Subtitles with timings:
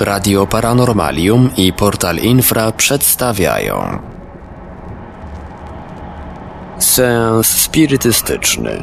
[0.00, 3.98] Radio Paranormalium i Portal Infra przedstawiają.
[6.78, 8.82] Seans spirytystyczny.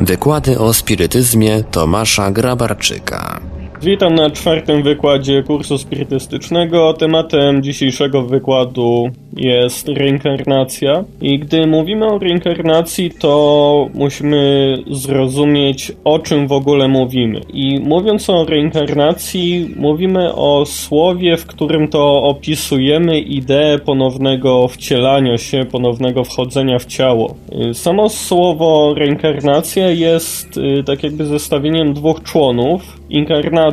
[0.00, 3.40] Wykłady o spirytyzmie Tomasza Grabarczyka
[3.82, 6.92] Witam na czwartym wykładzie kursu spirytystycznego.
[6.92, 11.04] Tematem dzisiejszego wykładu jest reinkarnacja.
[11.20, 17.40] I gdy mówimy o reinkarnacji, to musimy zrozumieć, o czym w ogóle mówimy.
[17.52, 25.64] I mówiąc o reinkarnacji, mówimy o słowie, w którym to opisujemy ideę ponownego wcielania się,
[25.72, 27.34] ponownego wchodzenia w ciało.
[27.72, 33.00] Samo słowo reinkarnacja jest y, tak jakby zestawieniem dwóch członów.
[33.10, 33.69] Inkarnacja,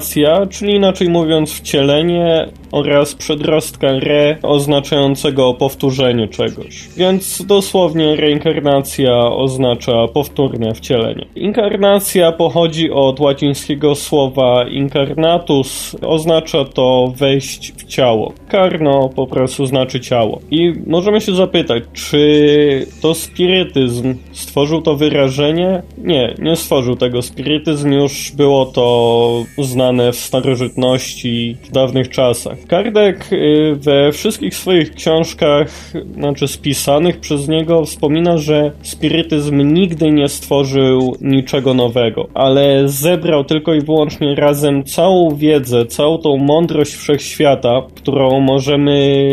[0.50, 6.90] czyli inaczej mówiąc wcielenie oraz przedrostka re oznaczającego powtórzenie czegoś.
[6.98, 11.26] Więc dosłownie reinkarnacja oznacza powtórne wcielenie.
[11.36, 18.34] Inkarnacja pochodzi od łacińskiego słowa incarnatus, oznacza to wejść w ciało.
[18.48, 20.40] Karno po prostu znaczy ciało.
[20.52, 25.82] I możemy się zapytać, czy to spirytyzm stworzył to wyrażenie?
[25.98, 27.22] Nie, nie stworzył tego.
[27.22, 32.57] Spirytyzm już było to znane w starożytności, w dawnych czasach.
[32.68, 40.28] Kardek y, we wszystkich swoich książkach, znaczy spisanych przez niego, wspomina, że spirytyzm nigdy nie
[40.28, 47.82] stworzył niczego nowego, ale zebrał tylko i wyłącznie razem całą wiedzę, całą tą mądrość wszechświata,
[47.96, 49.28] którą możemy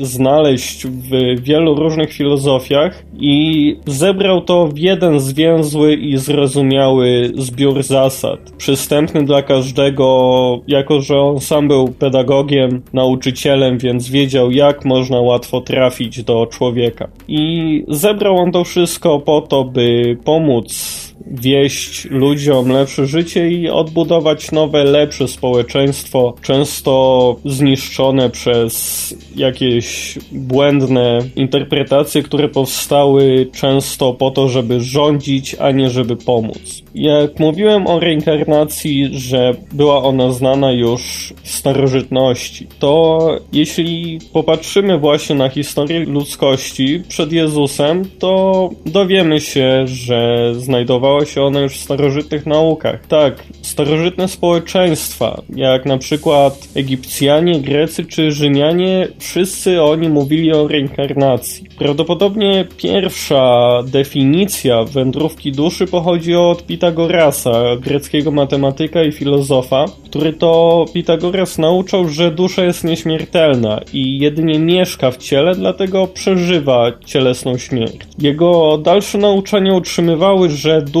[0.00, 8.40] znaleźć w wielu różnych filozofiach i zebrał to w jeden zwięzły i zrozumiały zbiór zasad,
[8.56, 15.60] przystępny dla każdego, jako że on sam był pedagogiem, nauczycielem, więc wiedział, jak można łatwo
[15.60, 17.08] trafić do człowieka.
[17.28, 24.52] I zebrał on to wszystko po to, by pomóc wieść ludziom lepsze życie i odbudować
[24.52, 34.80] nowe, lepsze społeczeństwo, często zniszczone przez jakieś błędne interpretacje, które powstały często po to, żeby
[34.80, 36.82] rządzić, a nie żeby pomóc.
[36.94, 43.20] Jak mówiłem o reinkarnacji, że była ona znana już w starożytności, to
[43.52, 51.60] jeśli popatrzymy właśnie na historię ludzkości przed Jezusem, to dowiemy się, że znajdowała się ona
[51.60, 53.06] już w starożytnych naukach.
[53.06, 61.66] Tak, starożytne społeczeństwa, jak na przykład Egipcjanie, Grecy czy Rzymianie, wszyscy oni mówili o reinkarnacji.
[61.78, 71.58] Prawdopodobnie pierwsza definicja wędrówki duszy pochodzi od Pitagorasa, greckiego matematyka i filozofa, który to Pitagoras
[71.58, 77.96] nauczał, że dusza jest nieśmiertelna i jedynie mieszka w ciele, dlatego przeżywa cielesną śmierć.
[78.18, 80.99] Jego dalsze nauczania utrzymywały, że dusza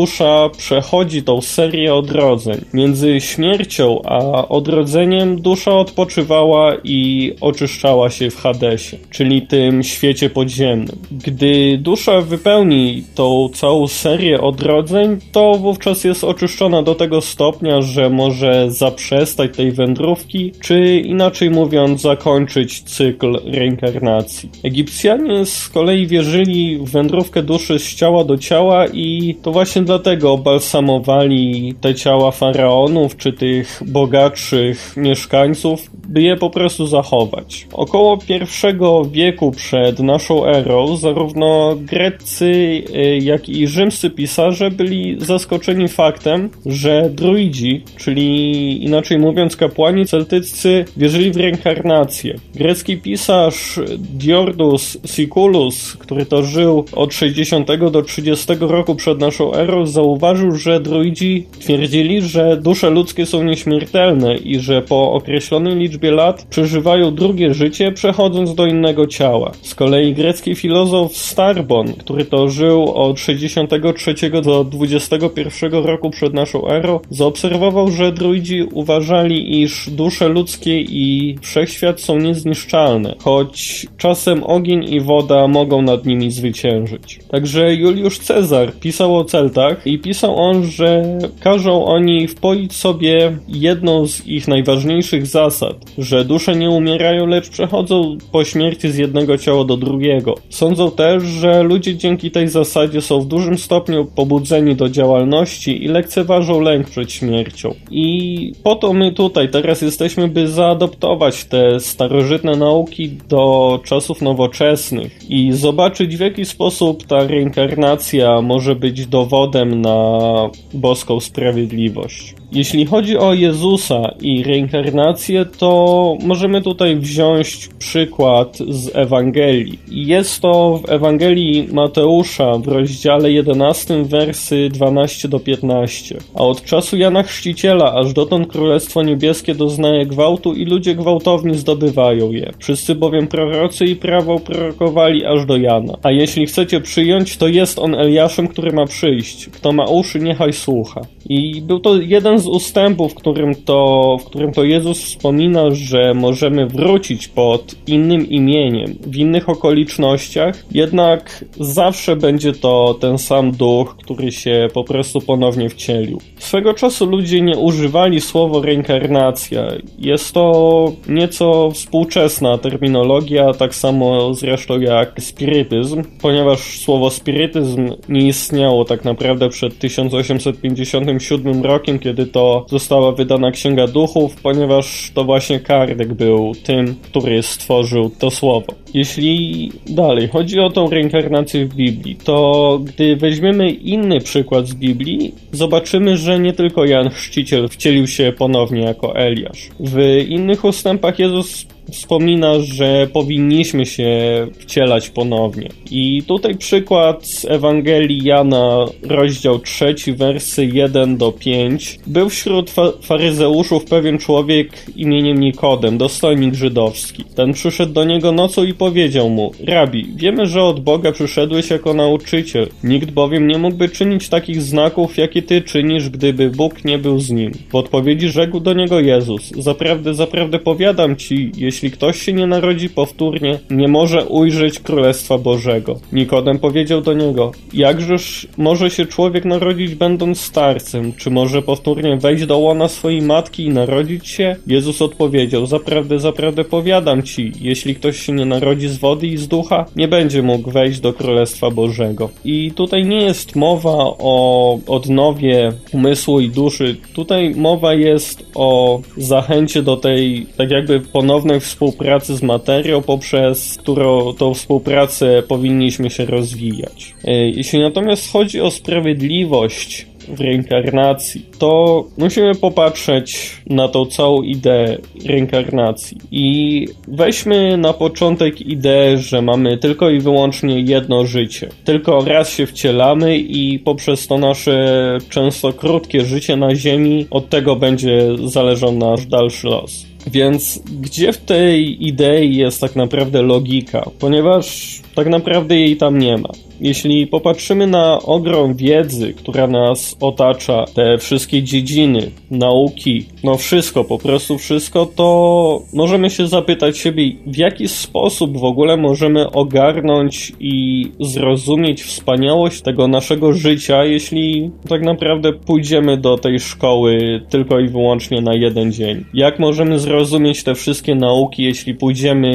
[0.56, 2.60] przechodzi tą serię odrodzeń.
[2.74, 10.96] Między śmiercią a odrodzeniem dusza odpoczywała i oczyszczała się w Hadesie, czyli tym świecie podziemnym.
[11.10, 18.10] Gdy dusza wypełni tą całą serię odrodzeń, to wówczas jest oczyszczona do tego stopnia, że
[18.10, 24.48] może zaprzestać tej wędrówki, czy inaczej mówiąc, zakończyć cykl reinkarnacji.
[24.64, 30.38] Egipcjanie z kolei wierzyli w wędrówkę duszy z ciała do ciała i to właśnie dlatego
[30.38, 37.66] balsamowali te ciała faraonów czy tych bogatszych mieszkańców, by je po prostu zachować.
[37.72, 45.88] Około pierwszego wieku przed naszą erą zarówno greccy, y, jak i rzymscy pisarze byli zaskoczeni
[45.88, 52.38] faktem, że druidzi, czyli inaczej mówiąc kapłani celtyccy, wierzyli w reinkarnację.
[52.54, 59.79] Grecki pisarz Diordus Siculus, który to żył od 60 do 30 roku przed naszą erą,
[59.86, 66.46] zauważył, że druidzi twierdzili, że dusze ludzkie są nieśmiertelne i że po określonej liczbie lat
[66.50, 69.52] przeżywają drugie życie, przechodząc do innego ciała.
[69.62, 76.68] Z kolei grecki filozof Starbon, który to żył od 63 do 21 roku przed naszą
[76.68, 84.84] erą, zaobserwował, że druidzi uważali, iż dusze ludzkie i wszechświat są niezniszczalne, choć czasem ogień
[84.94, 87.18] i woda mogą nad nimi zwyciężyć.
[87.30, 94.06] Także Juliusz Cezar pisał o Celtach i pisał on, że każą oni wpoić sobie jedną
[94.06, 99.64] z ich najważniejszych zasad, że dusze nie umierają, lecz przechodzą po śmierci z jednego ciała
[99.64, 100.34] do drugiego.
[100.48, 105.88] Sądzą też, że ludzie dzięki tej zasadzie są w dużym stopniu pobudzeni do działalności i
[105.88, 107.74] lekceważą lęk przed śmiercią.
[107.90, 115.30] I po to my tutaj teraz jesteśmy, by zaadoptować te starożytne nauki do czasów nowoczesnych
[115.30, 122.34] i zobaczyć w jaki sposób ta reinkarnacja może być dowodem na boską sprawiedliwość.
[122.52, 129.78] Jeśli chodzi o Jezusa i reinkarnację, to możemy tutaj wziąć przykład z Ewangelii.
[129.88, 136.18] Jest to w Ewangelii Mateusza w rozdziale 11, wersy 12 do 15.
[136.34, 142.32] A od czasu Jana Chrzciciela aż dotąd Królestwo Niebieskie doznaje gwałtu i ludzie gwałtowni zdobywają
[142.32, 142.52] je.
[142.58, 145.94] Wszyscy bowiem prorocy i prawo prorokowali aż do Jana.
[146.02, 149.49] A jeśli chcecie przyjąć, to jest on Eliaszem, który ma przyjść.
[149.52, 151.00] Kto ma uszy, niechaj słucha.
[151.28, 156.14] I był to jeden z ustępów, w którym to, w którym to Jezus wspomina, że
[156.14, 163.96] możemy wrócić pod innym imieniem, w innych okolicznościach, jednak zawsze będzie to ten sam duch,
[163.96, 166.20] który się po prostu ponownie wcielił.
[166.38, 169.68] Swego czasu ludzie nie używali słowa reinkarnacja.
[169.98, 178.84] Jest to nieco współczesna terminologia, tak samo zresztą jak spirytyzm, ponieważ słowo spirytyzm nie istniało
[178.84, 186.14] tak naprawdę przed 1857 rokiem, kiedy to została wydana Księga Duchów, ponieważ to właśnie Kardek
[186.14, 188.72] był tym, który stworzył to słowo.
[188.94, 195.34] Jeśli dalej chodzi o tą reinkarnację w Biblii, to gdy weźmiemy inny przykład z Biblii,
[195.52, 199.68] zobaczymy, że nie tylko Jan Chrzciciel wcielił się ponownie jako Eliasz.
[199.80, 204.10] W innych ustępach Jezus wspomina, że powinniśmy się
[204.58, 205.68] wcielać ponownie.
[205.90, 211.98] I tutaj przykład z Ewangelii Jana, rozdział 3, wersy 1 do 5.
[212.06, 217.24] Był wśród fa faryzeuszów pewien człowiek imieniem Nikodem, dostojnik żydowski.
[217.24, 221.94] Ten przyszedł do niego nocą i powiedział mu: Rabi, wiemy, że od Boga przyszedłeś jako
[221.94, 222.68] nauczyciel.
[222.84, 227.30] Nikt bowiem nie mógłby czynić takich znaków, jakie ty czynisz, gdyby Bóg nie był z
[227.30, 227.52] nim.
[227.70, 232.88] W odpowiedzi rzekł do niego Jezus: Zaprawdę, zaprawdę powiadam ci, jeśli ktoś się nie narodzi
[232.88, 236.00] powtórnie, nie może ujrzeć Królestwa Bożego.
[236.12, 241.12] Nikodem powiedział do niego: Jakżeż może się człowiek narodzić będąc starcem?
[241.12, 244.56] Czy może powtórnie wejść do łona swojej matki i narodzić się?
[244.66, 249.48] Jezus odpowiedział: Zaprawdę, zaprawdę powiadam ci, jeśli ktoś się nie narodzi z wody i z
[249.48, 252.30] ducha, nie będzie mógł wejść do Królestwa Bożego.
[252.44, 256.96] I tutaj nie jest mowa o odnowie umysłu i duszy.
[257.14, 264.32] Tutaj mowa jest o zachęcie do tej, tak jakby ponownej współpracy z materią, poprzez którą
[264.32, 267.14] tą współpracę powinniśmy się rozwijać.
[267.24, 274.98] E, jeśli natomiast chodzi o sprawiedliwość, w reinkarnacji, to musimy popatrzeć na tą całą ideę
[275.26, 276.18] reinkarnacji.
[276.30, 281.68] I weźmy na początek ideę, że mamy tylko i wyłącznie jedno życie.
[281.84, 287.76] Tylko raz się wcielamy i poprzez to nasze często krótkie życie na Ziemi, od tego
[287.76, 290.06] będzie zależał nasz dalszy los.
[290.26, 294.10] Więc gdzie w tej idei jest tak naprawdę logika?
[294.18, 296.48] Ponieważ tak naprawdę jej tam nie ma.
[296.80, 304.18] Jeśli popatrzymy na ogrom wiedzy, która nas otacza, te wszystkie dziedziny, nauki, no wszystko, po
[304.18, 311.06] prostu wszystko, to możemy się zapytać siebie, w jaki sposób w ogóle możemy ogarnąć i
[311.20, 318.40] zrozumieć wspaniałość tego naszego życia, jeśli tak naprawdę pójdziemy do tej szkoły tylko i wyłącznie
[318.40, 319.24] na jeden dzień.
[319.34, 322.50] Jak możemy zrozumieć te wszystkie nauki, jeśli pójdziemy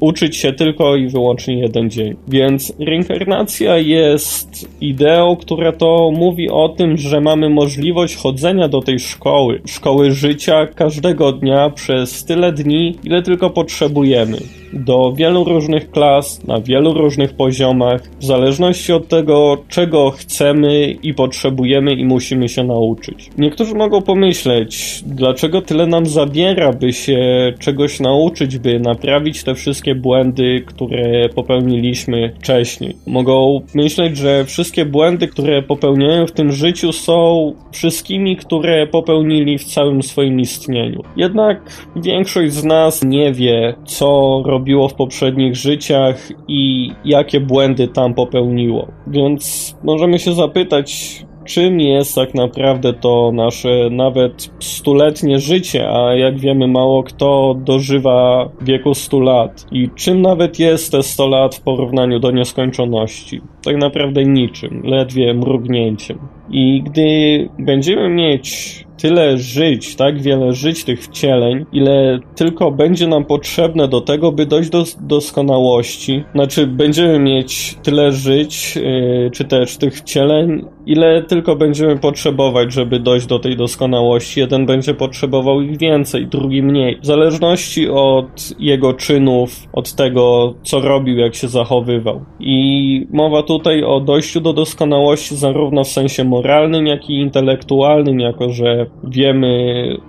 [0.00, 2.16] uczyć się tylko i wyłącznie jeden dzień?
[2.28, 8.98] Więc reinkarnacja jest ideą, która to mówi o tym, że mamy możliwość chodzenia do tej
[8.98, 14.38] szkoły, szkoły życia każdego dnia przez tyle dni, ile tylko potrzebujemy
[14.72, 21.14] do wielu różnych klas, na wielu różnych poziomach, w zależności od tego, czego chcemy i
[21.14, 23.30] potrzebujemy i musimy się nauczyć.
[23.38, 27.18] Niektórzy mogą pomyśleć, dlaczego tyle nam zabiera, by się
[27.58, 32.96] czegoś nauczyć, by naprawić te wszystkie błędy, które popełniliśmy wcześniej.
[33.06, 39.64] Mogą myśleć, że wszystkie błędy, które popełniają w tym życiu są wszystkimi, które popełnili w
[39.64, 41.02] całym swoim istnieniu.
[41.16, 41.60] Jednak
[41.96, 48.14] większość z nas nie wie, co robić robiło w poprzednich życiach i jakie błędy tam
[48.14, 48.88] popełniło.
[49.06, 56.38] Więc możemy się zapytać, czym jest tak naprawdę to nasze nawet stuletnie życie, a jak
[56.38, 59.66] wiemy, mało kto dożywa wieku 100 lat.
[59.72, 63.40] I czym nawet jest te 100 lat w porównaniu do nieskończoności?
[63.64, 66.18] Tak naprawdę niczym, ledwie mrugnięciem.
[66.50, 73.24] I gdy będziemy mieć tyle żyć, tak wiele żyć tych wcieleń, ile tylko będzie nam
[73.24, 76.24] potrzebne do tego, by dojść do doskonałości.
[76.34, 83.00] Znaczy, będziemy mieć tyle żyć, yy, czy też tych wcieleń, ile tylko będziemy potrzebować, żeby
[83.00, 84.40] dojść do tej doskonałości.
[84.40, 86.98] Jeden będzie potrzebował ich więcej, drugi mniej.
[87.02, 92.24] W zależności od jego czynów, od tego, co robił, jak się zachowywał.
[92.40, 98.50] I mowa tutaj o dojściu do doskonałości zarówno w sensie moralnym, jak i intelektualnym, jako
[98.50, 99.52] że wiemy,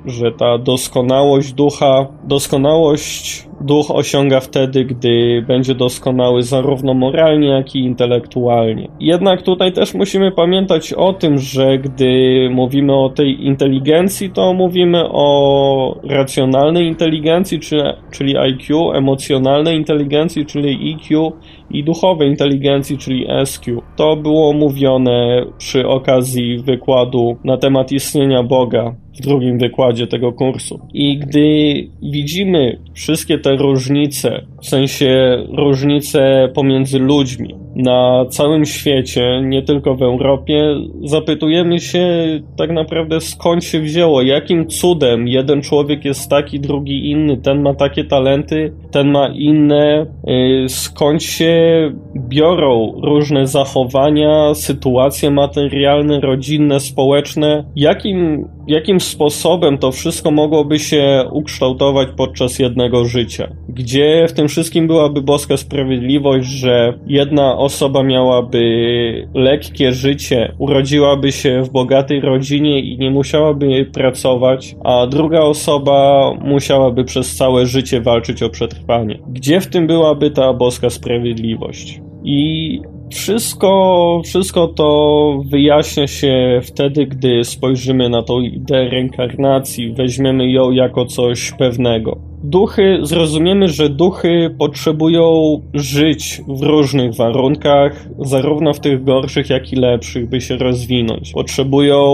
[0.05, 7.79] że ta doskonałość ducha, doskonałość duch osiąga wtedy, gdy będzie doskonały zarówno moralnie, jak i
[7.79, 8.87] intelektualnie.
[8.99, 15.03] Jednak tutaj też musimy pamiętać o tym, że gdy mówimy o tej inteligencji, to mówimy
[15.11, 17.59] o racjonalnej inteligencji,
[18.11, 21.31] czyli IQ, emocjonalnej inteligencji, czyli EQ
[21.71, 23.81] i duchowej inteligencji, czyli SQ.
[23.95, 30.79] To było mówione przy okazji wykładu na temat istnienia Boga w drugim wykładzie tego kursu.
[30.93, 39.61] I gdy widzimy wszystkie te różnice, w sensie różnice pomiędzy ludźmi na całym świecie, nie
[39.61, 42.07] tylko w Europie, zapytujemy się
[42.57, 47.73] tak naprawdę skąd się wzięło, jakim cudem jeden człowiek jest taki, drugi inny, ten ma
[47.73, 50.05] takie talenty, ten ma inne,
[50.65, 51.53] y, skąd się
[52.15, 62.09] biorą różne zachowania, sytuacje materialne, rodzinne, społeczne, jakim, jakim sposobem to wszystko mogłoby się ukształtować
[62.17, 63.47] podczas jednego życia.
[63.69, 68.59] Gdzie w tym wszystkim byłaby boska sprawiedliwość, że jedna osoba miałaby
[69.33, 77.03] lekkie życie, urodziłaby się w bogatej rodzinie i nie musiałaby pracować, a druga osoba musiałaby
[77.03, 79.19] przez całe życie walczyć o przetrwanie.
[79.27, 82.01] Gdzie w tym byłaby ta boska sprawiedliwość?
[82.23, 82.81] I
[83.11, 91.05] wszystko, wszystko to wyjaśnia się wtedy, gdy spojrzymy na tą ideę reinkarnacji, weźmiemy ją jako
[91.05, 92.29] coś pewnego.
[92.43, 99.75] Duchy, zrozumiemy, że duchy potrzebują żyć w różnych warunkach, zarówno w tych gorszych, jak i
[99.75, 101.31] lepszych, by się rozwinąć.
[101.33, 102.07] Potrzebują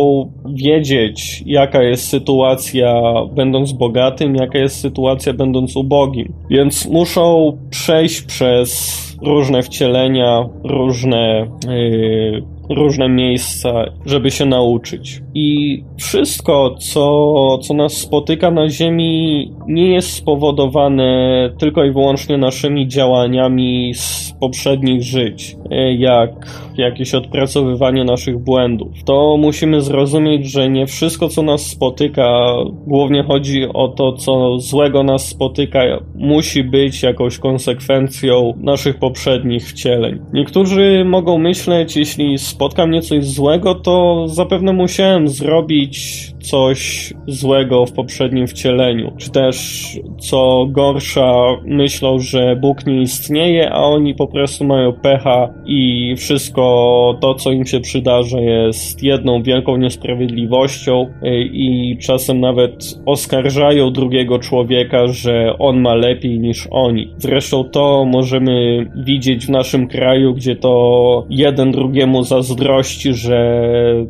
[0.55, 3.01] wiedzieć, jaka jest sytuacja
[3.35, 6.33] będąc bogatym, jaka jest sytuacja będąc ubogim.
[6.49, 15.21] Więc muszą przejść przez różne wcielenia, różne yy, różne miejsca, żeby się nauczyć.
[15.33, 22.87] I wszystko, co, co nas spotyka na Ziemi, nie jest spowodowane tylko i wyłącznie naszymi
[22.87, 25.57] działaniami z poprzednich żyć,
[25.97, 26.31] jak
[26.77, 29.03] jakieś odpracowywanie naszych błędów.
[29.05, 32.55] To musimy zrozumieć, że nie wszystko, co nas spotyka,
[32.87, 35.79] głównie chodzi o to, co złego nas spotyka,
[36.15, 40.19] musi być jakąś konsekwencją naszych poprzednich wcieleń.
[40.33, 47.91] Niektórzy mogą myśleć, jeśli spotka mnie coś złego, to zapewne musiałem zrobić coś złego w
[47.91, 49.11] poprzednim wcieleniu.
[49.17, 49.87] Czy też,
[50.19, 51.33] co gorsza,
[51.65, 57.51] myślą, że Bóg nie istnieje, a oni po prostu mają pecha i wszystko to, co
[57.51, 61.07] im się przydarza, jest jedną wielką niesprawiedliwością
[61.51, 67.13] i czasem nawet oskarżają drugiego człowieka, że on ma lepiej niż oni.
[67.17, 73.65] Zresztą to możemy widzieć w naszym kraju, gdzie to jeden drugiemu zazdrości, że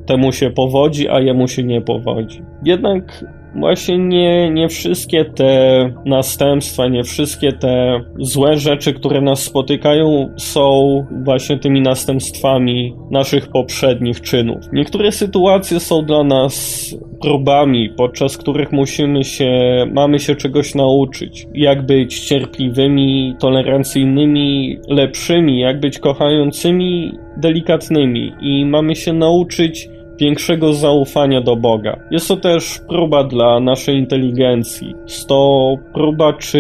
[0.05, 2.24] temu się powodzi, a jemu się nie powodzi.
[2.65, 10.29] Jednak właśnie nie, nie wszystkie te następstwa, nie wszystkie te złe rzeczy, które nas spotykają,
[10.37, 14.57] są właśnie tymi następstwami naszych poprzednich czynów.
[14.73, 19.51] Niektóre sytuacje są dla nas próbami, podczas których musimy się,
[19.93, 21.47] mamy się czegoś nauczyć.
[21.53, 31.41] Jak być cierpliwymi, tolerancyjnymi, lepszymi, jak być kochającymi, delikatnymi i mamy się nauczyć większego zaufania
[31.41, 31.99] do Boga.
[32.11, 34.95] Jest to też próba dla naszej inteligencji.
[35.03, 36.59] Jest to próba, czy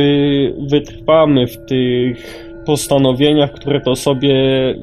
[0.69, 4.35] wytrwamy w tych postanowieniach, które to sobie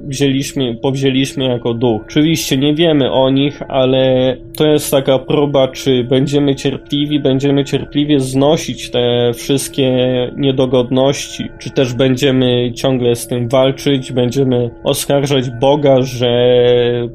[0.04, 2.02] wzięliśmy, powzięliśmy jako duch.
[2.04, 8.20] Oczywiście nie wiemy o nich, ale to jest taka próba, czy będziemy cierpliwi, będziemy cierpliwie
[8.20, 9.92] znosić te wszystkie
[10.36, 16.32] niedogodności, czy też będziemy ciągle z tym walczyć, będziemy oskarżać Boga, że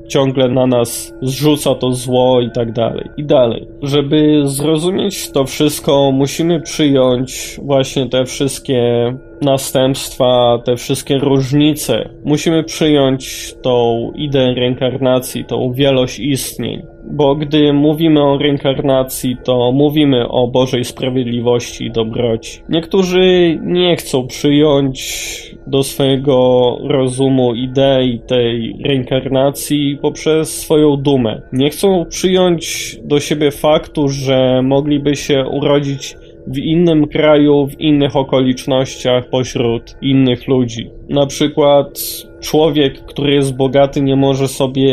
[0.07, 3.09] ciągle na nas zrzuca to zło i tak dalej.
[3.17, 3.67] I dalej.
[3.81, 12.09] Żeby zrozumieć to wszystko, musimy przyjąć właśnie te wszystkie następstwa, te wszystkie różnice.
[12.25, 20.27] Musimy przyjąć tą ideę reinkarnacji, tą wielość istnień bo gdy mówimy o reinkarnacji, to mówimy
[20.27, 22.61] o Bożej sprawiedliwości i dobroci.
[22.69, 31.41] Niektórzy nie chcą przyjąć do swojego rozumu idei tej reinkarnacji poprzez swoją dumę.
[31.53, 36.17] Nie chcą przyjąć do siebie faktu, że mogliby się urodzić
[36.47, 40.89] w innym kraju, w innych okolicznościach, pośród innych ludzi.
[41.09, 41.99] Na przykład
[42.41, 44.91] człowiek, który jest bogaty, nie może sobie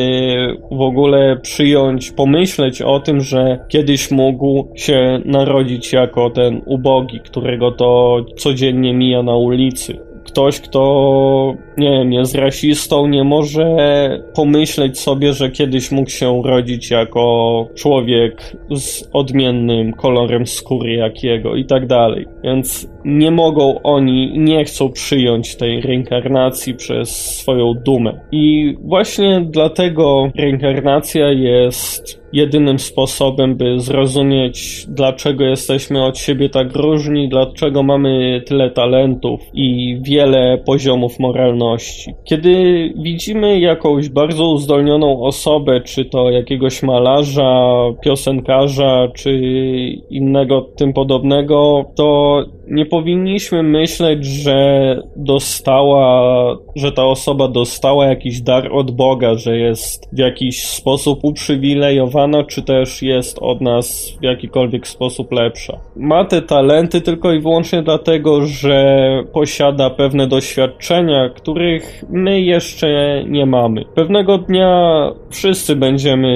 [0.71, 7.73] w ogóle przyjąć, pomyśleć o tym, że kiedyś mógł się narodzić jako ten ubogi, którego
[7.73, 13.77] to codziennie mija na ulicy ktoś, kto, nie wiem, jest rasistą, nie może
[14.35, 21.57] pomyśleć sobie, że kiedyś mógł się urodzić jako człowiek z odmiennym kolorem skóry jak jego
[21.57, 22.27] i tak dalej.
[22.45, 28.21] Więc nie mogą oni, nie chcą przyjąć tej reinkarnacji przez swoją dumę.
[28.33, 37.29] I właśnie dlatego reinkarnacja jest jedynym sposobem, by zrozumieć, dlaczego jesteśmy od siebie tak różni,
[37.29, 42.15] dlaczego mamy tyle talentów i wiele poziomów moralności.
[42.25, 42.55] Kiedy
[42.97, 47.75] widzimy jakąś bardzo uzdolnioną osobę, czy to jakiegoś malarza,
[48.05, 49.33] piosenkarza, czy
[50.11, 58.73] innego tym podobnego, to nie powinniśmy myśleć, że dostała, że ta osoba dostała jakiś dar
[58.73, 64.87] od Boga, że jest w jakiś sposób uprzywilejowana, czy też jest od nas w jakikolwiek
[64.87, 65.81] sposób lepsza.
[65.97, 73.47] Ma te talenty tylko i wyłącznie dlatego, że posiada pewne doświadczenia, których my jeszcze nie
[73.47, 73.85] mamy.
[73.95, 76.35] Pewnego dnia wszyscy będziemy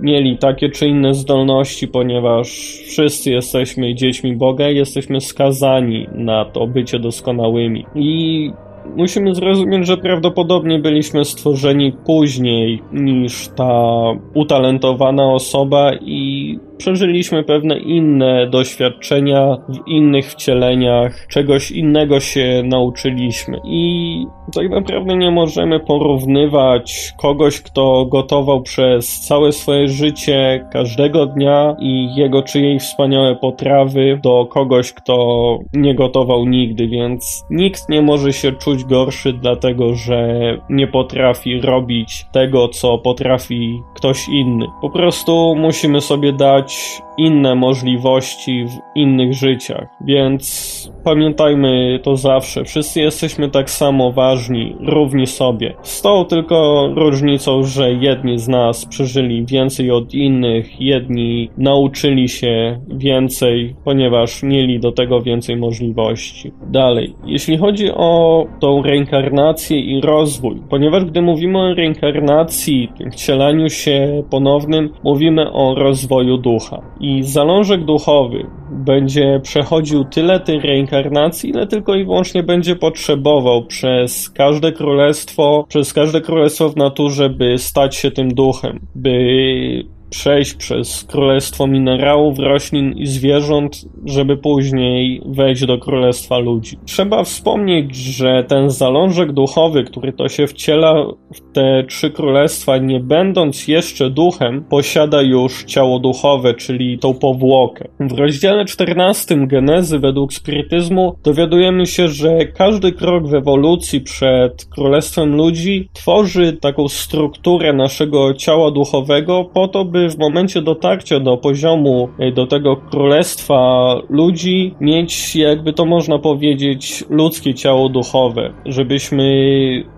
[0.00, 2.48] mieli takie czy inne zdolności, ponieważ
[2.86, 7.86] wszyscy jesteśmy dziećmi Boga i jesteśmy skazani skazani na to bycie doskonałymi.
[7.94, 8.50] I
[8.96, 14.02] musimy zrozumieć, że prawdopodobnie byliśmy stworzeni później niż ta
[14.34, 24.26] utalentowana osoba i przeżyliśmy pewne inne doświadczenia w innych wcieleniach, czegoś innego się nauczyliśmy i
[24.54, 32.14] tak naprawdę nie możemy porównywać kogoś, kto gotował przez całe swoje życie, każdego dnia i
[32.16, 38.32] jego czy jej wspaniałe potrawy do kogoś, kto nie gotował nigdy, więc nikt nie może
[38.32, 40.38] się czuć gorszy dlatego, że
[40.70, 44.66] nie potrafi robić tego, co potrafi ktoś inny.
[44.80, 49.88] Po prostu musimy sobie dać much inne możliwości w innych życiach.
[50.00, 50.68] Więc
[51.04, 52.64] pamiętajmy to zawsze.
[52.64, 55.74] Wszyscy jesteśmy tak samo ważni, równi sobie.
[55.82, 62.80] Z tą tylko różnicą, że jedni z nas przeżyli więcej od innych, jedni nauczyli się
[62.88, 66.52] więcej, ponieważ mieli do tego więcej możliwości.
[66.66, 74.22] Dalej, jeśli chodzi o tą reinkarnację i rozwój, ponieważ gdy mówimy o reinkarnacji, wcielaniu się
[74.30, 76.82] ponownym, mówimy o rozwoju ducha.
[77.22, 84.72] Zalążek duchowy będzie przechodził tyle tej reinkarnacji, ile tylko i wyłącznie będzie potrzebował przez każde
[84.72, 91.66] królestwo, przez każde królestwo w naturze, by stać się tym duchem, by przejść przez królestwo
[91.66, 96.78] minerałów, roślin i zwierząt, żeby później wejść do królestwa ludzi.
[96.86, 100.94] Trzeba wspomnieć, że ten zalążek duchowy, który to się wciela
[101.34, 107.88] w te trzy królestwa, nie będąc jeszcze duchem, posiada już ciało duchowe, czyli tą powłokę.
[108.00, 115.36] W rozdziale 14 Genezy według spirytyzmu dowiadujemy się, że każdy krok w ewolucji przed królestwem
[115.36, 121.36] ludzi tworzy taką strukturę naszego ciała duchowego po to, by żeby w momencie dotarcia do
[121.36, 129.24] poziomu, e, do tego królestwa ludzi, mieć, jakby to można powiedzieć, ludzkie ciało duchowe, żebyśmy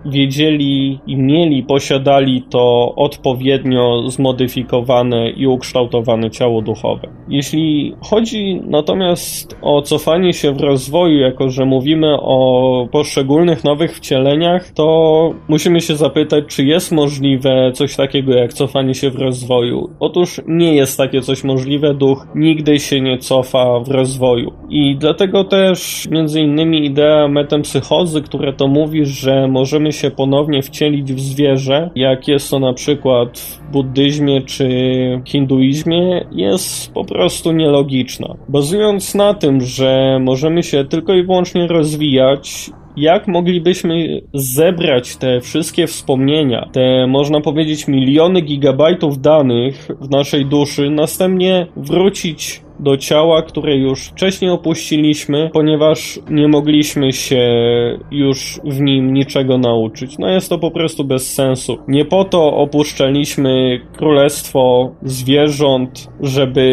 [0.05, 7.07] wiedzieli i mieli, posiadali to odpowiednio zmodyfikowane i ukształtowane ciało duchowe.
[7.29, 14.71] Jeśli chodzi natomiast o cofanie się w rozwoju, jako że mówimy o poszczególnych nowych wcieleniach,
[14.71, 19.89] to musimy się zapytać, czy jest możliwe coś takiego jak cofanie się w rozwoju.
[19.99, 24.53] Otóż nie jest takie coś możliwe, duch nigdy się nie cofa w rozwoju.
[24.69, 31.13] I dlatego też między innymi idea metempsychozy, która to mówi, że możemy się ponownie wcielić
[31.13, 34.69] w zwierzę, jak jest to na przykład w buddyzmie czy
[35.25, 38.35] hinduizmie, jest po prostu nielogiczna.
[38.49, 45.87] Bazując na tym, że możemy się tylko i wyłącznie rozwijać jak moglibyśmy zebrać te wszystkie
[45.87, 53.77] wspomnienia, te można powiedzieć miliony gigabajtów danych w naszej duszy, następnie wrócić do ciała, które
[53.77, 57.41] już wcześniej opuściliśmy, ponieważ nie mogliśmy się
[58.11, 60.17] już w nim niczego nauczyć.
[60.17, 61.77] No jest to po prostu bez sensu.
[61.87, 66.71] Nie po to opuszczaliśmy królestwo zwierząt, żeby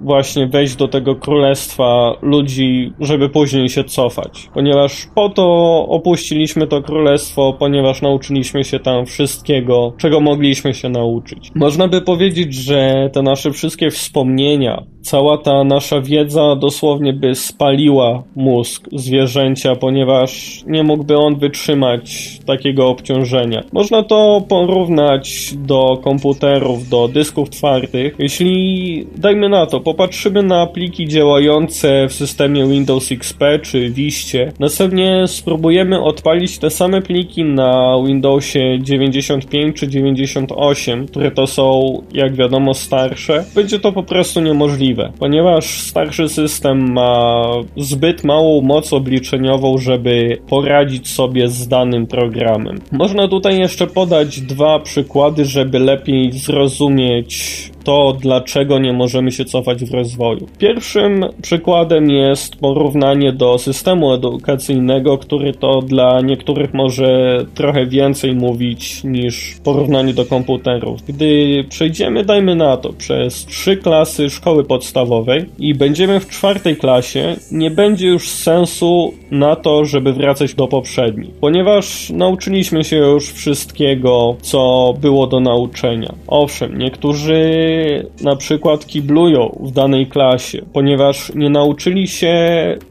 [0.00, 4.48] właśnie wejść do tego królestwa ludzi, żeby później się cofać.
[4.54, 5.44] Ponieważ po to
[5.88, 11.50] opuściliśmy to królestwo, ponieważ nauczyliśmy się tam wszystkiego, czego mogliśmy się nauczyć.
[11.54, 18.22] Można by powiedzieć, że te nasze wszystkie wspomnienia, cała ta nasza wiedza dosłownie by spaliła
[18.36, 23.62] mózg zwierzęcia, ponieważ nie mógłby on wytrzymać takiego obciążenia.
[23.72, 28.14] Można to porównać do komputerów, do dysków twardych.
[28.18, 35.26] Jeśli, dajmy na to, popatrzymy na pliki działające w systemie Windows XP czy Wiście, następnie
[35.26, 42.74] spróbujemy odpalić te same pliki na Windowsie 95 czy 98, które to są, jak wiadomo,
[42.74, 47.42] starsze, będzie to po prostu niemożliwe, ponieważ starszy system ma
[47.76, 52.78] zbyt małą moc obliczeniową, żeby poradzić sobie z danym programem.
[52.92, 59.84] Można tutaj jeszcze podać dwa przykłady, żeby lepiej zrozumieć to, dlaczego nie możemy się cofać
[59.84, 60.46] w rozwoju.
[60.58, 69.04] Pierwszym przykładem jest porównanie do systemu edukacyjnego, który to dla niektórych może trochę więcej mówić
[69.04, 71.02] niż porównanie do komputerów.
[71.08, 77.36] Gdy przejdziemy, dajmy na to, przez trzy klasy szkoły podstawowej i będziemy w czwartej klasie,
[77.52, 84.36] nie będzie już sensu na to, żeby wracać do poprzedniej, ponieważ nauczyliśmy się już wszystkiego,
[84.42, 86.14] co było do nauczenia.
[86.26, 87.73] Owszem, niektórzy
[88.22, 92.36] na przykład kiblują w danej klasie, ponieważ nie nauczyli się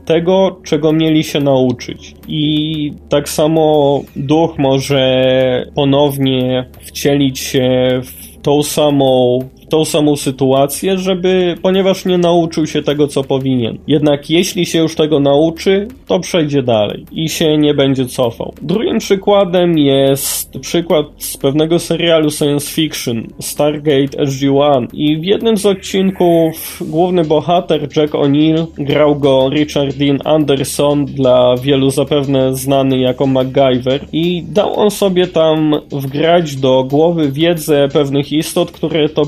[0.06, 2.16] tego, czego mieli się nauczyć.
[2.28, 9.40] I tak samo duch może ponownie wcielić się w tą samą
[9.74, 13.78] tą samą sytuację, żeby, ponieważ nie nauczył się tego, co powinien.
[13.88, 18.54] Jednak jeśli się już tego nauczy, to przejdzie dalej i się nie będzie cofał.
[18.62, 25.66] Drugim przykładem jest przykład z pewnego serialu science fiction Stargate SG-1 i w jednym z
[25.66, 33.28] odcinków główny bohater Jack O'Neill grał go Richard Dean Anderson, dla wielu zapewne znany jako
[33.28, 39.26] MacGyver i dał on sobie tam wgrać do głowy wiedzę pewnych istot, które to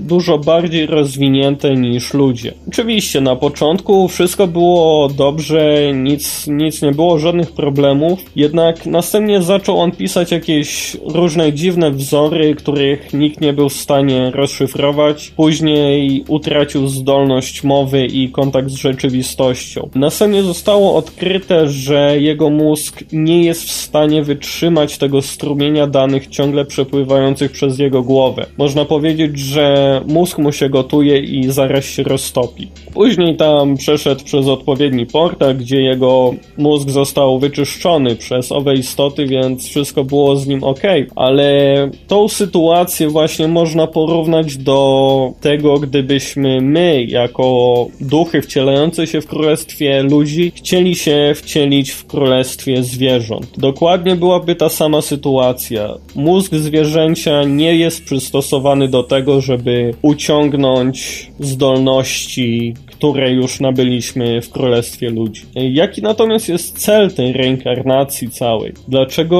[0.00, 2.54] dużo bardziej rozwinięte niż ludzie.
[2.68, 9.80] Oczywiście na początku wszystko było dobrze, nic, nic nie było, żadnych problemów, jednak następnie zaczął
[9.80, 15.32] on pisać jakieś różne dziwne wzory, których nikt nie był w stanie rozszyfrować.
[15.36, 19.88] Później utracił zdolność mowy i kontakt z rzeczywistością.
[19.94, 26.64] Następnie zostało odkryte, że jego mózg nie jest w stanie wytrzymać tego strumienia danych ciągle
[26.64, 28.46] przepływających przez jego głowę.
[28.58, 29.71] Można powiedzieć, że
[30.06, 32.68] mózg mu się gotuje i zaraz się roztopi.
[32.94, 39.68] Później tam przeszedł przez odpowiedni portal, gdzie jego mózg został wyczyszczony przez owe istoty, więc
[39.68, 40.82] wszystko było z nim ok.
[41.16, 49.26] Ale tą sytuację właśnie można porównać do tego, gdybyśmy my, jako duchy wcielające się w
[49.26, 53.58] królestwie ludzi, chcieli się wcielić w królestwie zwierząt.
[53.58, 55.94] Dokładnie byłaby ta sama sytuacja.
[56.14, 62.74] Mózg zwierzęcia nie jest przystosowany do tego, żeby żeby uciągnąć zdolności,
[63.10, 65.42] które już nabyliśmy w Królestwie Ludzi.
[65.54, 68.72] Jaki natomiast jest cel tej reinkarnacji całej?
[68.88, 69.38] Dlaczego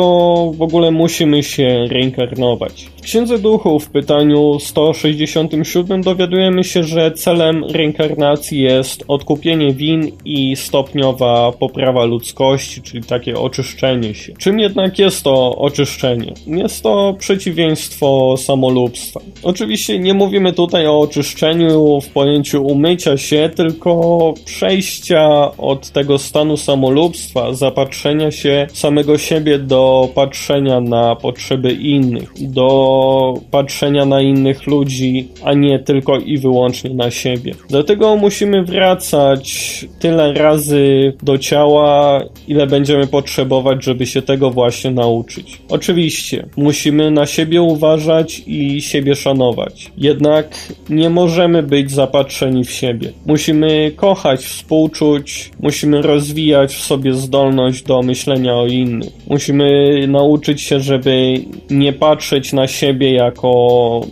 [0.55, 2.85] w ogóle musimy się reinkarnować?
[2.97, 10.57] W Księdze Duchów w pytaniu 167 dowiadujemy się, że celem reinkarnacji jest odkupienie win i
[10.57, 14.33] stopniowa poprawa ludzkości, czyli takie oczyszczenie się.
[14.39, 16.33] Czym jednak jest to oczyszczenie?
[16.47, 19.21] Jest to przeciwieństwo samolubstwa.
[19.43, 26.57] Oczywiście nie mówimy tutaj o oczyszczeniu w pojęciu umycia się, tylko przejścia od tego stanu
[26.57, 35.29] samolubstwa, zapatrzenia się samego siebie do patrzenia na potrzeby innych, do patrzenia na innych ludzi,
[35.45, 37.55] a nie tylko i wyłącznie na siebie.
[37.69, 45.59] Dlatego musimy wracać tyle razy do ciała, ile będziemy potrzebować, żeby się tego właśnie nauczyć.
[45.69, 49.93] Oczywiście, musimy na siebie uważać i siebie szanować.
[49.99, 53.13] Jednak nie możemy być zapatrzeni w siebie.
[53.27, 53.42] Musimy
[53.97, 59.13] kochać, współczuć, musimy rozwijać w sobie zdolność do myślenia o innych.
[59.29, 61.35] Musimy nauczyć się, żeby
[61.71, 63.53] nie patrzeć na siebie jako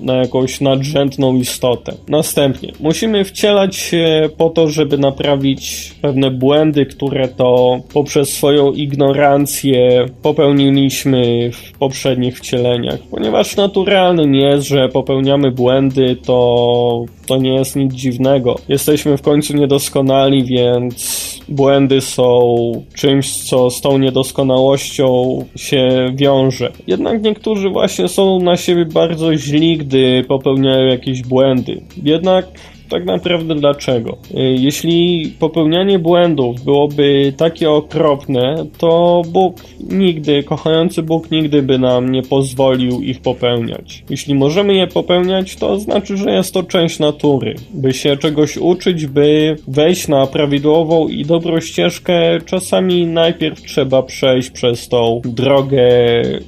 [0.03, 1.93] na jakąś nadrzędną istotę.
[2.09, 10.07] Następnie, musimy wcielać się po to, żeby naprawić pewne błędy, które to poprzez swoją ignorancję
[10.23, 12.99] popełniliśmy w poprzednich wcieleniach.
[13.11, 18.59] Ponieważ naturalnym jest, że popełniamy błędy, to to nie jest nic dziwnego.
[18.69, 22.55] Jesteśmy w końcu niedoskonali, więc błędy są
[22.95, 26.73] czymś, co z tą niedoskonałością się wiąże.
[26.87, 31.81] Jednak niektórzy właśnie są na siebie bardzo źli, gdy popełniają jakieś błędy.
[32.03, 32.47] Jednak
[32.91, 34.19] tak naprawdę dlaczego.
[34.31, 39.57] Y, jeśli popełnianie błędów byłoby takie okropne, to Bóg
[39.91, 44.05] nigdy, kochający Bóg nigdy by nam nie pozwolił ich popełniać.
[44.11, 47.55] Jeśli możemy je popełniać, to znaczy, że jest to część natury.
[47.75, 54.51] By się czegoś uczyć, by wejść na prawidłową i dobrą ścieżkę, czasami najpierw trzeba przejść
[54.51, 55.83] przez tą drogę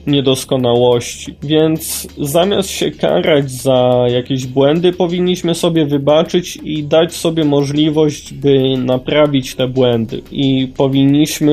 [0.07, 1.35] niedoskonałości.
[1.42, 8.35] Więc zamiast się karać za jakieś błędy, powinniśmy sobie wybaczyć zobaczyć i dać sobie możliwość,
[8.35, 10.23] by naprawić te błędy.
[10.33, 11.53] I powinniśmy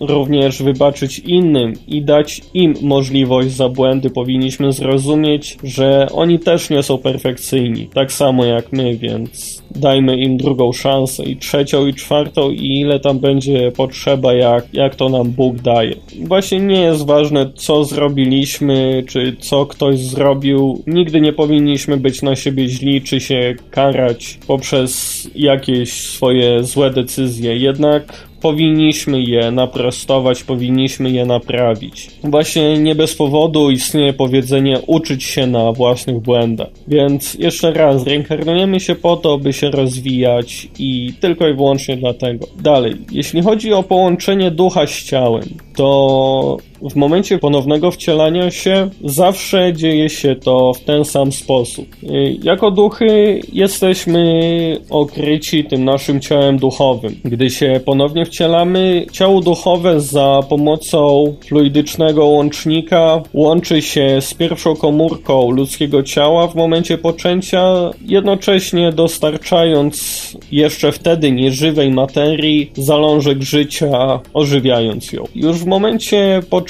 [0.00, 4.10] również wybaczyć innym i dać im możliwość za błędy.
[4.10, 10.36] Powinniśmy zrozumieć, że oni też nie są perfekcyjni, tak samo jak my, więc dajmy im
[10.36, 15.30] drugą szansę i trzecią i czwartą i ile tam będzie potrzeba, jak, jak to nam
[15.30, 15.94] Bóg daje.
[16.24, 20.82] Właśnie nie jest ważne, co zrobiliśmy, czy co ktoś zrobił.
[20.86, 27.56] Nigdy nie powinniśmy być na siebie źli, czy się karać poprzez jakieś swoje złe decyzje.
[27.56, 32.10] Jednak powinniśmy je naprostować, powinniśmy je naprawić.
[32.24, 36.68] Właśnie nie bez powodu istnieje powiedzenie uczyć się na własnych błędach.
[36.88, 42.46] Więc jeszcze raz, reinkarnujemy się po to, by się rozwijać i tylko i wyłącznie dlatego.
[42.60, 49.72] Dalej, jeśli chodzi o połączenie ducha z ciałem, to w momencie ponownego wcielania się zawsze
[49.72, 51.86] dzieje się to w ten sam sposób.
[52.02, 57.20] Y, jako duchy jesteśmy okryci tym naszym ciałem duchowym.
[57.24, 65.50] Gdy się ponownie wcielamy, ciało duchowe za pomocą fluidycznego łącznika łączy się z pierwszą komórką
[65.50, 70.18] ludzkiego ciała w momencie poczęcia, jednocześnie dostarczając
[70.52, 75.24] jeszcze wtedy nieżywej materii zalążek życia, ożywiając ją.
[75.34, 76.67] Już w momencie poczęcia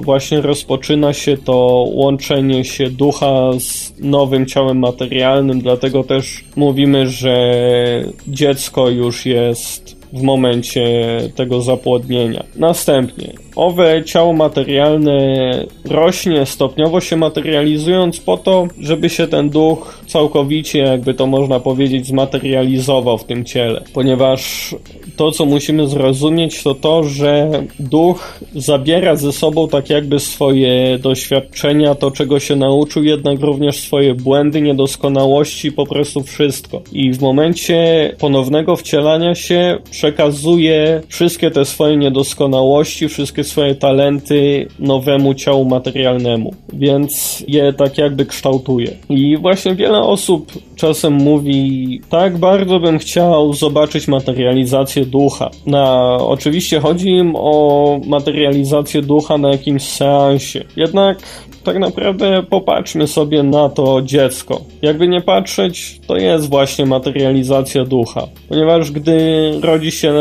[0.00, 7.34] właśnie rozpoczyna się to łączenie się ducha z nowym ciałem materialnym, dlatego też mówimy, że
[8.28, 10.82] dziecko już jest w momencie
[11.34, 12.44] tego zapłodnienia.
[12.56, 15.18] Następnie owe ciało materialne
[15.84, 22.06] rośnie stopniowo się materializując po to, żeby się ten duch całkowicie, jakby to można powiedzieć,
[22.06, 23.84] zmaterializował w tym ciele.
[23.94, 24.74] Ponieważ
[25.16, 31.94] to, co musimy zrozumieć, to to, że duch zabiera ze sobą tak jakby swoje doświadczenia,
[31.94, 36.82] to czego się nauczył, jednak również swoje błędy, niedoskonałości, po prostu wszystko.
[36.92, 45.34] I w momencie ponownego wcielania się przekazuje wszystkie te swoje niedoskonałości, wszystkie swoje talenty nowemu
[45.34, 48.96] ciału materialnemu, więc je tak jakby kształtuje.
[49.08, 55.50] I właśnie wiele osób czasem mówi, tak bardzo bym chciał zobaczyć materializację ducha.
[55.66, 60.64] Na, oczywiście chodzi im o materializację ducha na jakimś seansie.
[60.76, 61.18] Jednak
[61.64, 64.60] tak naprawdę popatrzmy sobie na to dziecko.
[64.82, 68.26] Jakby nie patrzeć, to jest właśnie materializacja ducha.
[68.48, 70.12] Ponieważ gdy rodzi się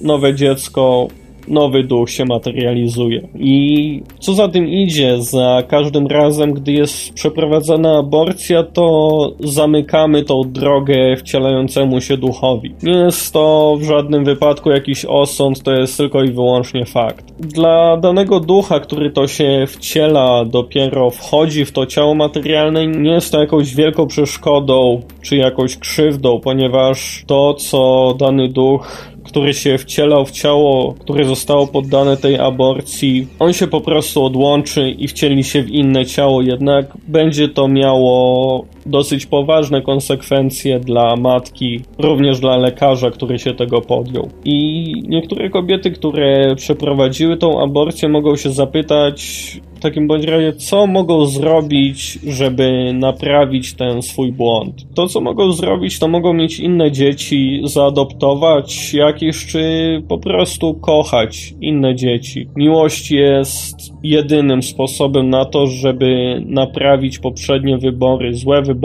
[0.00, 1.08] nowe dziecko,
[1.48, 3.28] nowy duch się materializuje.
[3.38, 10.42] I co za tym idzie, za każdym razem, gdy jest przeprowadzana aborcja, to zamykamy tą
[10.46, 12.74] drogę wcielającemu się duchowi.
[12.82, 17.24] Nie jest to w żadnym wypadku jakiś osąd, to jest tylko i wyłącznie fakt.
[17.40, 23.32] Dla danego ducha, który to się wciela, dopiero wchodzi w to ciało materialne, nie jest
[23.32, 30.26] to jakąś wielką przeszkodą czy jakąś krzywdą, ponieważ to, co dany duch który się wcielał
[30.26, 35.62] w ciało, które zostało poddane tej aborcji, on się po prostu odłączy i wcieli się
[35.62, 43.10] w inne ciało, jednak będzie to miało dosyć poważne konsekwencje dla matki, również dla lekarza,
[43.10, 44.28] który się tego podjął.
[44.44, 50.86] I niektóre kobiety, które przeprowadziły tą aborcję, mogą się zapytać, w takim bądź razie, co
[50.86, 54.94] mogą zrobić, żeby naprawić ten swój błąd?
[54.94, 59.62] To, co mogą zrobić, to mogą mieć inne dzieci, zaadoptować jakieś, czy
[60.08, 62.48] po prostu kochać inne dzieci.
[62.56, 68.75] Miłość jest jedynym sposobem na to, żeby naprawić poprzednie wybory, złe wybory,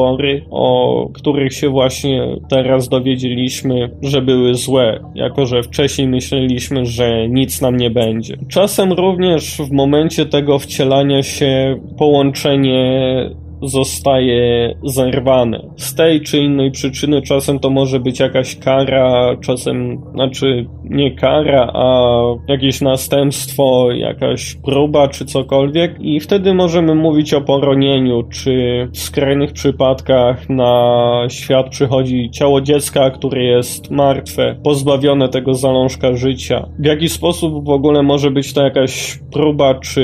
[0.49, 7.62] o których się właśnie teraz dowiedzieliśmy, że były złe, jako że wcześniej myśleliśmy, że nic
[7.62, 8.38] nam nie będzie.
[8.49, 13.30] Czasem również w momencie tego wcielania się połączenie
[13.62, 15.69] zostaje zerwane.
[15.76, 21.71] Z tej czy innej przyczyny czasem to może być jakaś kara, czasem, znaczy nie kara,
[21.74, 22.12] a
[22.47, 29.54] jakieś następstwo, jakaś próba czy cokolwiek i wtedy możemy mówić o poronieniu, czy w skrajnych
[29.54, 36.69] przypadkach na świat przychodzi ciało dziecka, które jest martwe, pozbawione tego zalążka życia.
[36.80, 40.02] W jaki sposób w ogóle może być to jakaś próba, czy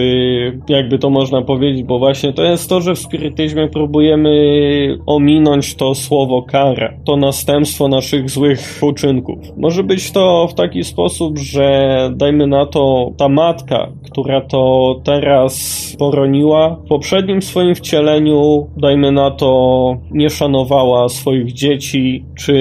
[0.70, 5.96] jakby to można powiedzieć, bo właśnie to jest to, że w spirytyzmie próbujemy ominąć to
[5.96, 9.38] słowo kara, to następstwo naszych złych uczynków.
[9.58, 15.96] Może być to w taki sposób, że dajmy na to ta matka, która to teraz
[16.00, 22.54] poroniła, w poprzednim swoim wcieleniu, dajmy na to, nie szanowała swoich dzieci, czy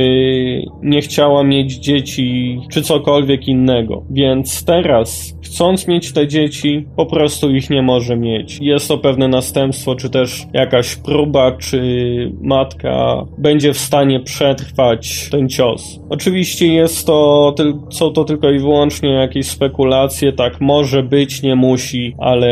[0.83, 4.03] nie chciała mieć dzieci, czy cokolwiek innego.
[4.11, 8.59] Więc teraz, chcąc mieć te dzieci, po prostu ich nie może mieć.
[8.61, 15.49] Jest to pewne następstwo, czy też jakaś próba, czy matka będzie w stanie przetrwać ten
[15.49, 16.01] cios.
[16.11, 17.55] Oczywiście jest to,
[17.91, 22.49] są to tylko i wyłącznie jakieś spekulacje, tak może być, nie musi, ale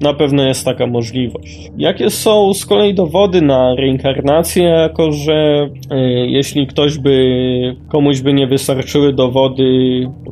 [0.00, 1.70] na pewno jest taka możliwość.
[1.76, 8.32] Jakie są z kolei dowody na reinkarnację, jako że y, jeśli ktoś by, komuś by
[8.32, 9.64] nie wystarczyły dowody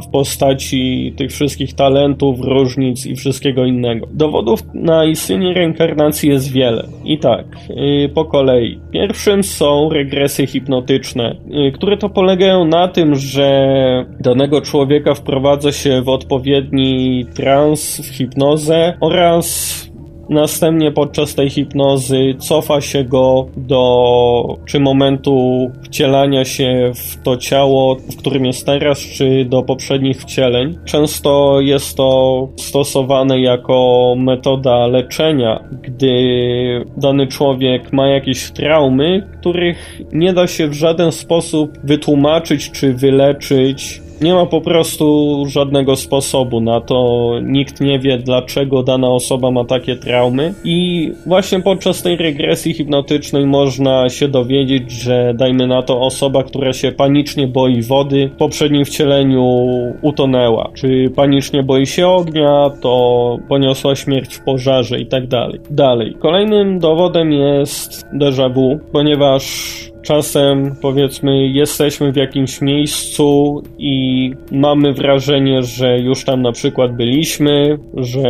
[0.06, 4.06] w postaci tych wszystkich talentów, różnic i wszystkiego innego.
[4.12, 6.84] Dowodów na istnienie reinkarnacji jest wiele.
[7.04, 7.31] I tak,
[7.70, 8.80] y, po kolei.
[8.90, 11.36] Pierwszym są regresy hipnotyczne,
[11.68, 18.16] y, które to polegają na tym, że danego człowieka wprowadza się w odpowiedni trans, w
[18.16, 19.91] hipnozę oraz
[20.32, 27.94] Następnie podczas tej hipnozy cofa się go do czy momentu wcielania się w to ciało,
[27.94, 30.78] w którym jest teraz, czy do poprzednich wcieleń.
[30.84, 36.14] Często jest to stosowane jako metoda leczenia, gdy
[36.96, 44.02] dany człowiek ma jakieś traumy, których nie da się w żaden sposób wytłumaczyć czy wyleczyć
[44.22, 47.30] nie ma po prostu żadnego sposobu na to.
[47.42, 50.54] Nikt nie wie, dlaczego dana osoba ma takie traumy.
[50.64, 56.72] I właśnie podczas tej regresji hipnotycznej można się dowiedzieć, że dajmy na to osoba, która
[56.72, 59.66] się panicznie boi wody, w poprzednim wcieleniu
[60.02, 60.70] utonęła.
[60.74, 65.60] Czy panicznie boi się ognia, to poniosła śmierć w pożarze i tak dalej.
[65.70, 66.14] Dalej.
[66.20, 75.62] Kolejnym dowodem jest déjà vu, ponieważ Czasem, powiedzmy, jesteśmy w jakimś miejscu i mamy wrażenie,
[75.62, 78.22] że już tam na przykład byliśmy, że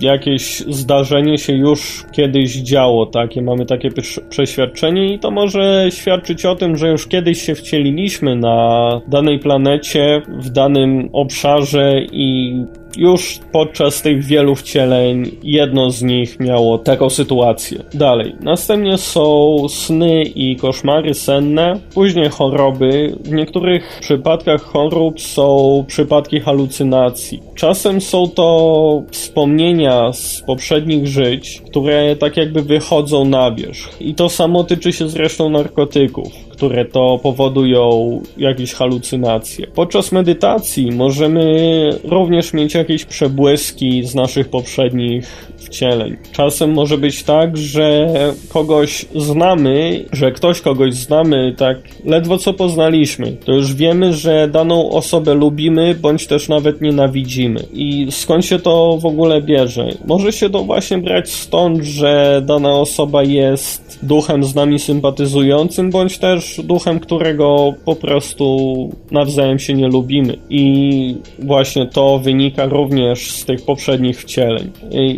[0.00, 3.88] jakieś zdarzenie się już kiedyś działo, takie mamy takie
[4.28, 10.22] przeświadczenie i to może świadczyć o tym, że już kiedyś się wcieliliśmy na danej planecie,
[10.28, 12.56] w danym obszarze i
[12.96, 17.78] już podczas tych wielu wcieleń jedno z nich miało taką sytuację.
[17.94, 18.34] Dalej.
[18.40, 23.16] Następnie są sny i koszmary senne, później choroby.
[23.24, 27.40] W niektórych przypadkach chorób są przypadki halucynacji.
[27.54, 34.00] Czasem są to wspomnienia z poprzednich żyć, które tak jakby wychodzą na wierzch.
[34.00, 39.66] I to samo tyczy się zresztą narkotyków które to powodują jakieś halucynacje.
[39.66, 41.42] Podczas medytacji możemy
[42.04, 46.16] również mieć jakieś przebłyski z naszych poprzednich wcieleń.
[46.32, 48.08] Czasem może być tak, że
[48.48, 53.36] kogoś znamy, że ktoś kogoś znamy tak ledwo co poznaliśmy.
[53.44, 57.60] To już wiemy, że daną osobę lubimy, bądź też nawet nienawidzimy.
[57.72, 59.88] I skąd się to w ogóle bierze?
[60.06, 66.18] Może się to właśnie brać stąd, że dana osoba jest duchem z nami sympatyzującym, bądź
[66.18, 70.38] też duchem, którego po prostu nawzajem się nie lubimy.
[70.50, 74.70] I właśnie to wynika również z tych poprzednich wcieleń.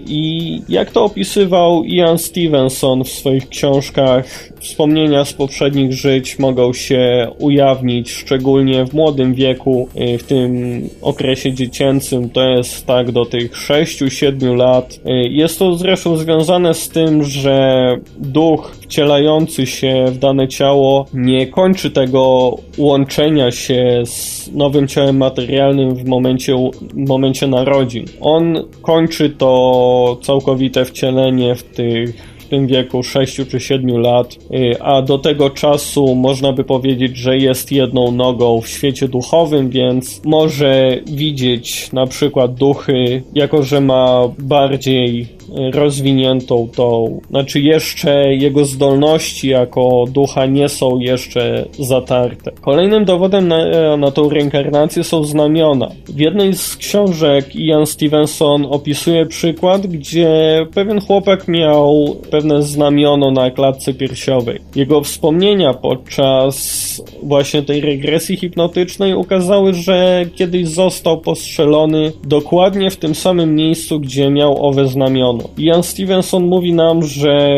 [0.06, 7.30] I jak to opisywał Ian Stevenson w swoich książkach, wspomnienia z poprzednich żyć mogą się
[7.38, 14.56] ujawnić, szczególnie w młodym wieku, w tym okresie dziecięcym, to jest tak do tych 6-7
[14.56, 15.00] lat.
[15.30, 21.90] Jest to zresztą związane z tym, że duch wcielający się w dane ciało nie kończy
[21.90, 28.04] tego łączenia się z nowym ciałem materialnym w momencie, w momencie narodzin.
[28.20, 35.02] On kończy to całkowite wcielenie w tych tym wieku 6 czy 7 lat, y, a
[35.02, 40.98] do tego czasu można by powiedzieć, że jest jedną nogą w świecie duchowym, więc może
[41.06, 45.26] widzieć na przykład duchy, jako że ma bardziej
[45.72, 52.50] rozwiniętą tą, znaczy jeszcze jego zdolności jako ducha nie są jeszcze zatarte.
[52.60, 55.90] Kolejnym dowodem na, na tą reinkarnację są znamiona.
[56.08, 63.50] W jednej z książek Ian Stevenson opisuje przykład, gdzie pewien chłopak miał pewne znamiono na
[63.50, 64.60] klatce piersiowej.
[64.76, 66.84] Jego wspomnienia podczas
[67.22, 74.30] właśnie tej regresji hipnotycznej ukazały, że kiedyś został postrzelony dokładnie w tym samym miejscu, gdzie
[74.30, 75.44] miał owe znamiono.
[75.58, 77.56] Ian Stevenson mówi nam, że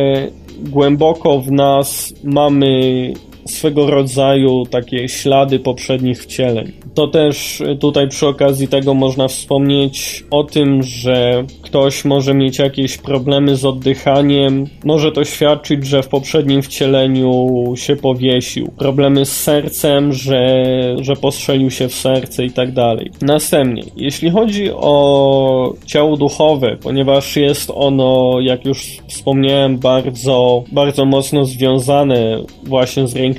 [0.58, 3.12] głęboko w nas mamy
[3.46, 6.72] swego rodzaju takie ślady poprzednich wcieleń.
[6.94, 12.98] To też tutaj przy okazji tego można wspomnieć o tym, że ktoś może mieć jakieś
[12.98, 14.66] problemy z oddychaniem.
[14.84, 18.72] Może to świadczyć, że w poprzednim wcieleniu się powiesił.
[18.78, 20.64] Problemy z sercem, że,
[21.00, 23.10] że postrzelił się w serce i tak dalej.
[23.22, 31.44] Następnie, jeśli chodzi o ciało duchowe, ponieważ jest ono, jak już wspomniałem, bardzo, bardzo mocno
[31.44, 33.35] związane właśnie z reinkarnacją,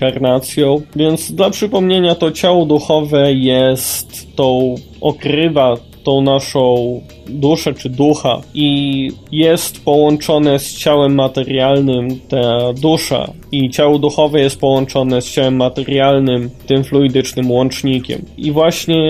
[0.95, 5.78] więc dla przypomnienia to ciało duchowe jest tą okrywa
[6.08, 14.00] tą naszą duszę czy ducha i jest połączone z ciałem materialnym ta dusza i ciało
[14.00, 18.22] duchowe jest połączone z ciałem materialnym tym fluidycznym łącznikiem.
[18.38, 19.08] I właśnie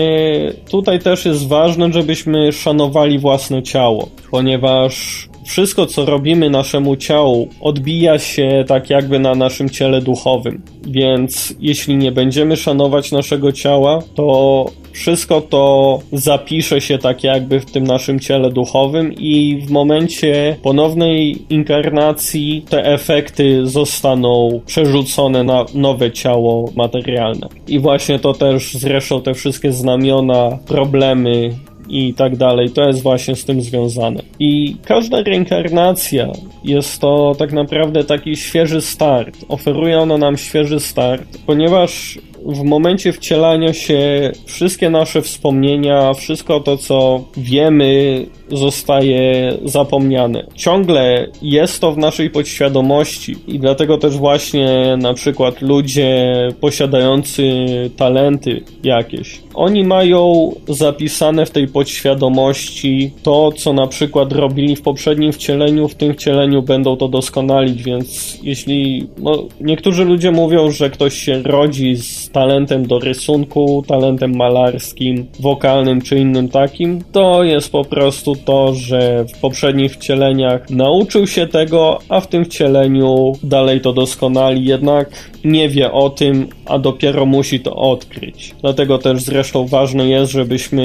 [0.70, 8.18] tutaj też jest ważne, żebyśmy szanowali własne ciało, ponieważ wszystko, co robimy naszemu ciału, odbija
[8.18, 10.62] się tak jakby na naszym ciele duchowym.
[10.86, 17.64] Więc jeśli nie będziemy szanować naszego ciała, to wszystko to zapisze się tak jakby w
[17.64, 26.12] tym naszym ciele duchowym i w momencie ponownej inkarnacji te efekty zostaną przerzucone na nowe
[26.12, 27.48] ciało materialne.
[27.68, 31.50] I właśnie to też zresztą te wszystkie znamiona, problemy
[31.88, 32.70] i tak dalej.
[32.70, 34.22] To jest właśnie z tym związane.
[34.38, 36.32] I każda reinkarnacja
[36.64, 39.36] jest to tak naprawdę taki świeży start.
[39.48, 42.18] Oferuje ona nam świeży start, ponieważ
[42.48, 50.46] w momencie wcielania się wszystkie nasze wspomnienia, wszystko to, co wiemy, zostaje zapomniane.
[50.54, 58.64] Ciągle jest to w naszej podświadomości i dlatego też właśnie na przykład ludzie posiadający talenty
[58.82, 65.88] jakieś, oni mają zapisane w tej podświadomości to, co na przykład robili w poprzednim wcieleniu,
[65.88, 71.42] w tym wcieleniu będą to doskonalić, więc jeśli no, niektórzy ludzie mówią, że ktoś się
[71.42, 78.36] rodzi z talentem do rysunku, talentem malarskim, wokalnym czy innym takim, to jest po prostu
[78.36, 84.64] to, że w poprzednich wcieleniach nauczył się tego, a w tym wcieleniu dalej to doskonali,
[84.64, 85.10] jednak
[85.44, 88.54] nie wie o tym, a dopiero musi to odkryć.
[88.60, 90.84] Dlatego też zresztą ważne jest, żebyśmy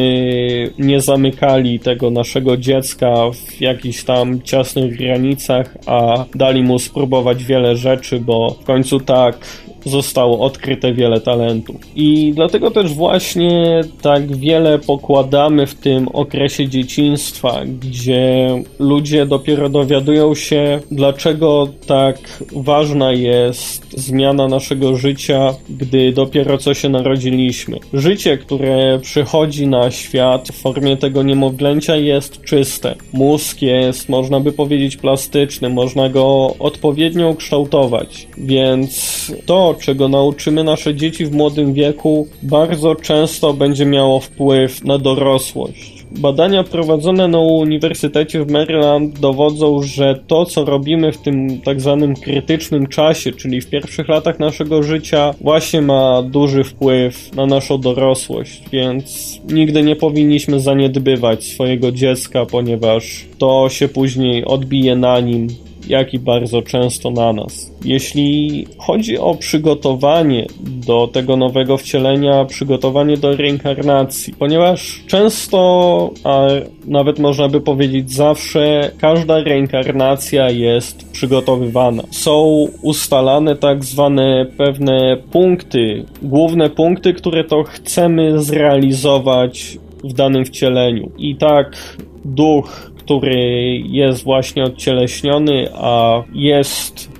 [0.80, 7.76] nie zamykali tego naszego dziecka w jakichś tam ciasnych granicach, a dali mu spróbować wiele
[7.76, 9.38] rzeczy, bo w końcu tak
[9.86, 11.75] zostało odkryte wiele talentów.
[11.95, 20.36] I dlatego też właśnie tak wiele pokładamy w tym okresie dzieciństwa, gdzie ludzie dopiero dowiadują
[20.36, 27.79] się, dlaczego tak ważna jest zmiana naszego życia, gdy dopiero co się narodziliśmy.
[27.93, 32.95] Życie, które przychodzi na świat w formie tego niemowlęcia jest czyste.
[33.13, 38.27] Mózg jest, można by powiedzieć, plastyczny, można go odpowiednio ukształtować.
[38.38, 44.97] Więc to, czego nauczymy nasze dzieci w młodym wieku, bardzo często będzie miało wpływ na
[44.97, 46.03] dorosłość.
[46.11, 52.15] Badania prowadzone na Uniwersytecie w Maryland dowodzą, że to, co robimy w tym tak zwanym
[52.15, 58.61] krytycznym czasie, czyli w pierwszych latach naszego życia, właśnie ma duży wpływ na naszą dorosłość,
[58.71, 65.47] więc nigdy nie powinniśmy zaniedbywać swojego dziecka, ponieważ to się później odbije na nim
[65.88, 67.71] jak i bardzo często na nas.
[67.86, 76.47] Jeśli chodzi o przygotowanie do tego nowego wcielenia, przygotowanie do reinkarnacji, ponieważ często, a
[76.88, 82.03] nawet można by powiedzieć zawsze, każda reinkarnacja jest przygotowywana.
[82.11, 91.11] Są ustalane tak zwane pewne punkty, główne punkty, które to chcemy zrealizować w danym wcieleniu.
[91.17, 97.12] I tak duch który jest właśnie odcieleśniony, a jest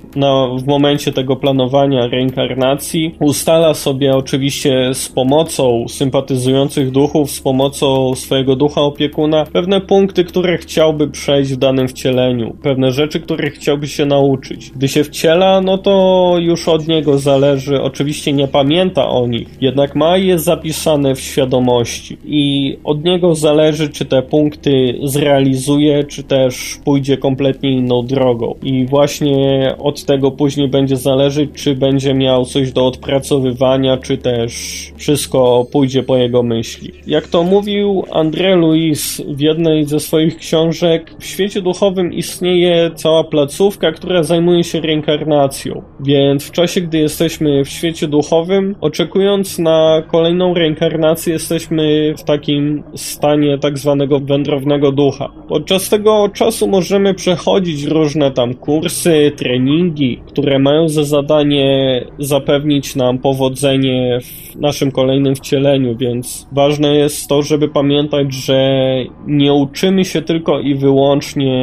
[0.60, 8.56] w momencie tego planowania reinkarnacji ustala sobie oczywiście z pomocą sympatyzujących duchów, z pomocą swojego
[8.56, 14.06] ducha opiekuna pewne punkty, które chciałby przejść w danym wcieleniu, pewne rzeczy, które chciałby się
[14.06, 14.72] nauczyć.
[14.76, 19.96] Gdy się wciela, no to już od niego zależy, oczywiście nie pamięta o nich, jednak
[19.96, 26.78] ma je zapisane w świadomości i od niego zależy, czy te punkty zrealizuje, czy też
[26.86, 28.56] pójdzie kompletnie inną drogą.
[28.64, 34.54] I właśnie od tego później będzie zależeć, czy będzie miał coś do odpracowywania, czy też
[34.98, 36.92] wszystko pójdzie po jego myśli.
[37.08, 43.24] Jak to mówił André Louis w jednej ze swoich książek, w świecie duchowym istnieje cała
[43.24, 45.82] placówka, która zajmuje się reinkarnacją.
[46.00, 52.84] Więc w czasie, gdy jesteśmy w świecie duchowym, oczekując na kolejną reinkarnację, jesteśmy w takim
[52.96, 55.30] stanie tak zwanego wędrownego ducha.
[55.48, 59.93] Podczas tego czasu możemy przechodzić różne tam kursy, treningi,
[60.28, 67.42] które mają za zadanie zapewnić nam powodzenie w naszym kolejnym wcieleniu, więc ważne jest to,
[67.42, 68.84] żeby pamiętać, że
[69.28, 71.54] nie uczymy się tylko i wyłącznie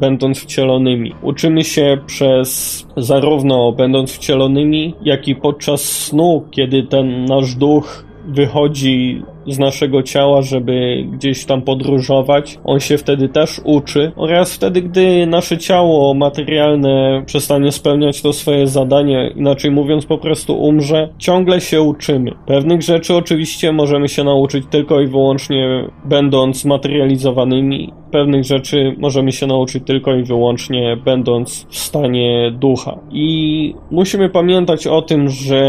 [0.00, 1.12] będąc wcielonymi.
[1.22, 9.22] Uczymy się przez zarówno będąc wcielonymi, jak i podczas snu, kiedy ten nasz duch wychodzi
[9.50, 12.58] z naszego ciała, żeby gdzieś tam podróżować.
[12.64, 18.66] On się wtedy też uczy oraz wtedy, gdy nasze ciało materialne przestanie spełniać to swoje
[18.66, 22.30] zadanie, inaczej mówiąc po prostu umrze, ciągle się uczymy.
[22.46, 27.92] Pewnych rzeczy oczywiście możemy się nauczyć tylko i wyłącznie będąc materializowanymi.
[28.12, 32.98] Pewnych rzeczy możemy się nauczyć tylko i wyłącznie będąc w stanie ducha.
[33.12, 35.60] I musimy pamiętać o tym, że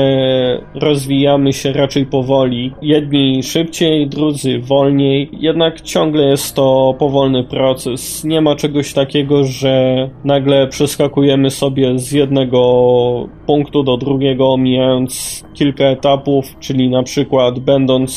[0.75, 2.71] rozwijamy się raczej powoli.
[2.81, 5.29] Jedni szybciej, drudzy wolniej.
[5.31, 8.23] Jednak ciągle jest to powolny proces.
[8.23, 12.61] Nie ma czegoś takiego, że nagle przeskakujemy sobie z jednego
[13.45, 18.11] punktu do drugiego, omijając kilka etapów, czyli na przykład będąc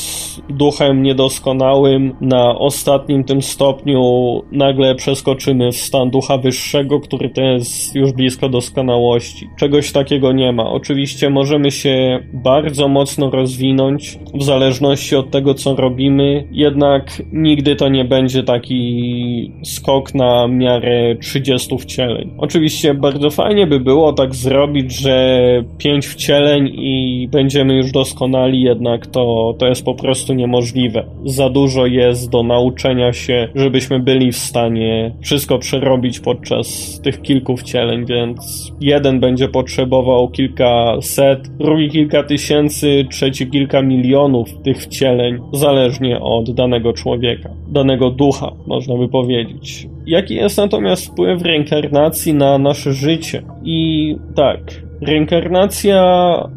[0.49, 4.14] duchem niedoskonałym, na ostatnim tym stopniu
[4.51, 9.49] nagle przeskoczymy w stan ducha wyższego, który to jest już blisko doskonałości.
[9.59, 10.69] Czegoś takiego nie ma.
[10.69, 17.89] Oczywiście możemy się bardzo mocno rozwinąć w zależności od tego, co robimy, jednak nigdy to
[17.89, 22.31] nie będzie taki skok na miarę 30 wcieleń.
[22.37, 25.45] Oczywiście bardzo fajnie by było tak zrobić, że
[25.77, 31.05] 5 wcieleń i będziemy już doskonali, jednak to, to jest po prostu niemożliwe.
[31.25, 37.57] Za dużo jest do nauczenia się, żebyśmy byli w stanie wszystko przerobić podczas tych kilku
[37.57, 45.39] wcieleń, więc jeden będzie potrzebował kilka set, drugi kilka tysięcy, trzeci kilka milionów tych wcieleń
[45.53, 49.87] zależnie od danego człowieka, danego ducha, można by powiedzieć.
[50.05, 53.43] Jaki jest natomiast wpływ reinkarnacji na nasze życie?
[53.63, 56.03] I tak, Reinkarnacja,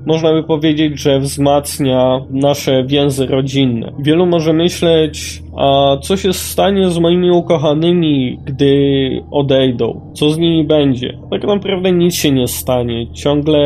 [0.07, 3.93] można by powiedzieć, że wzmacnia nasze więzy rodzinne.
[3.99, 10.01] Wielu może myśleć, a co się stanie z moimi ukochanymi, gdy odejdą?
[10.15, 11.19] Co z nimi będzie?
[11.31, 13.07] Tak naprawdę nic się nie stanie.
[13.13, 13.61] Ciągle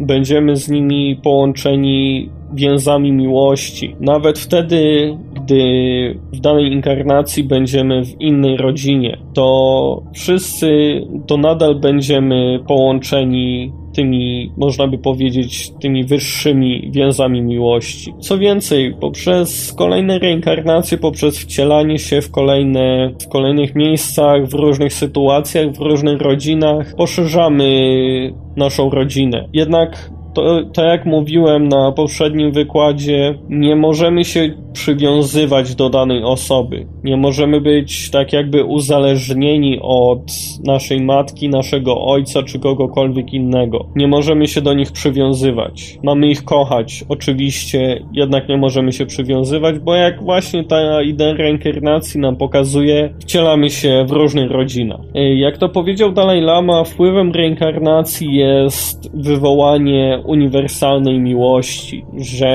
[0.00, 3.96] będziemy z nimi połączeni więzami miłości.
[4.00, 12.60] Nawet wtedy, gdy w danej inkarnacji będziemy w innej rodzinie, to wszyscy to nadal będziemy
[12.68, 18.14] połączeni tymi, można by powiedzieć, tymi wyższymi więzami miłości.
[18.20, 24.92] Co więcej, poprzez kolejne reinkarnacje, poprzez wcielanie się w kolejne, w kolejnych miejscach, w różnych
[24.92, 27.66] sytuacjach, w różnych rodzinach, poszerzamy
[28.56, 29.48] naszą rodzinę.
[29.52, 36.86] Jednak to, to jak mówiłem na poprzednim wykładzie, nie możemy się przywiązywać do danej osoby.
[37.04, 40.22] Nie możemy być tak jakby uzależnieni od
[40.64, 43.86] naszej matki, naszego ojca czy kogokolwiek innego.
[43.94, 45.98] Nie możemy się do nich przywiązywać.
[46.02, 52.20] Mamy ich kochać, oczywiście, jednak nie możemy się przywiązywać, bo jak właśnie ta idea reinkarnacji
[52.20, 55.00] nam pokazuje, wcielamy się w różnych rodzinach.
[55.36, 62.46] Jak to powiedział Dalai Lama, wpływem reinkarnacji jest wywołanie uniwersalnej miłości, że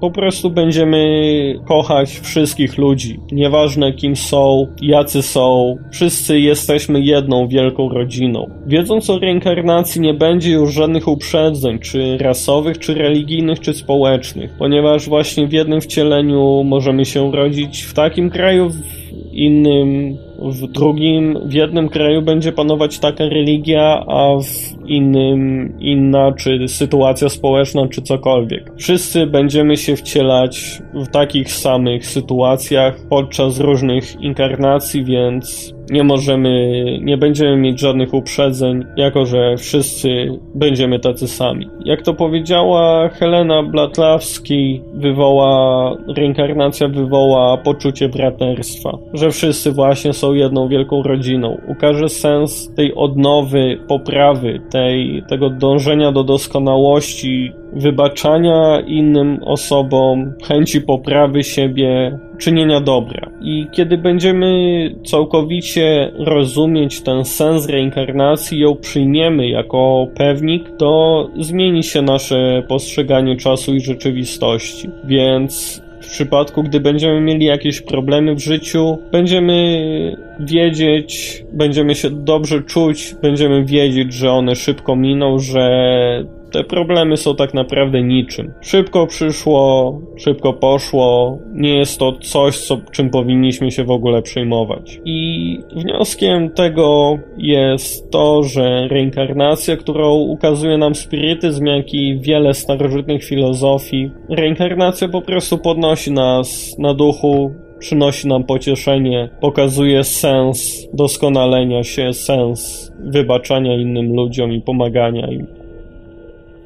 [0.00, 1.33] po prostu będziemy
[1.64, 3.20] kochać wszystkich ludzi.
[3.32, 8.50] Nieważne kim są, jacy są, wszyscy jesteśmy jedną wielką rodziną.
[8.66, 15.08] Wiedząc o reinkarnacji nie będzie już żadnych uprzedzeń, czy rasowych, czy religijnych, czy społecznych, ponieważ
[15.08, 18.94] właśnie w jednym wcieleniu możemy się urodzić w takim kraju, w
[19.32, 20.16] innym
[20.50, 27.28] w drugim, w jednym kraju będzie panować taka religia, a w innym inna, czy sytuacja
[27.28, 28.72] społeczna, czy cokolwiek.
[28.76, 37.16] Wszyscy będziemy się wcielać w takich samych sytuacjach podczas różnych inkarnacji, więc nie możemy, nie
[37.16, 41.68] będziemy mieć żadnych uprzedzeń, jako że wszyscy będziemy tacy sami.
[41.84, 51.02] Jak to powiedziała Helena Blatlawski, wywoła, reinkarnacja wywoła poczucie braterstwa, że wszyscy właśnie jedną wielką
[51.02, 51.58] rodziną.
[51.68, 61.44] Ukaże sens tej odnowy, poprawy, tej, tego dążenia do doskonałości, wybaczania innym osobom, chęci poprawy
[61.44, 63.30] siebie, czynienia dobra.
[63.40, 72.02] I kiedy będziemy całkowicie rozumieć ten sens reinkarnacji, ją przyjmiemy jako pewnik, to zmieni się
[72.02, 74.88] nasze postrzeganie czasu i rzeczywistości.
[75.04, 82.62] Więc w przypadku, gdy będziemy mieli jakieś problemy w życiu, będziemy wiedzieć, będziemy się dobrze
[82.62, 86.24] czuć, będziemy wiedzieć, że one szybko miną, że
[86.54, 88.52] te problemy są tak naprawdę niczym.
[88.60, 95.00] Szybko przyszło, szybko poszło, nie jest to coś, co, czym powinniśmy się w ogóle przejmować.
[95.04, 103.24] I wnioskiem tego jest to, że reinkarnacja, którą ukazuje nam spirytyzm, jak i wiele starożytnych
[103.24, 112.12] filozofii, reinkarnacja po prostu podnosi nas na duchu, przynosi nam pocieszenie, pokazuje sens doskonalenia się,
[112.12, 115.63] sens wybaczania innym ludziom i pomagania im.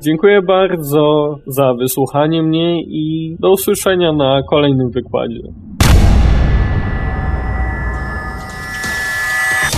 [0.00, 5.42] Dziękuję bardzo za wysłuchanie mnie i do usłyszenia na kolejnym wykładzie.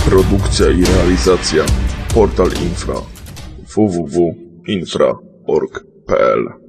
[0.09, 1.63] Produkcja i realizacja
[2.15, 2.95] Portal Infra
[3.75, 6.60] www.infra.org.pl